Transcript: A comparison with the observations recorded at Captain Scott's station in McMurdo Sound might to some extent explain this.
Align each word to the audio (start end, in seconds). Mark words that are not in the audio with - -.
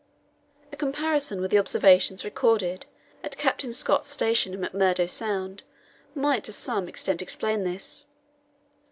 A 0.71 0.75
comparison 0.75 1.41
with 1.41 1.51
the 1.51 1.59
observations 1.59 2.25
recorded 2.25 2.87
at 3.23 3.37
Captain 3.37 3.71
Scott's 3.71 4.09
station 4.09 4.51
in 4.51 4.59
McMurdo 4.59 5.07
Sound 5.07 5.61
might 6.15 6.43
to 6.45 6.51
some 6.51 6.87
extent 6.87 7.21
explain 7.21 7.63
this. 7.65 8.07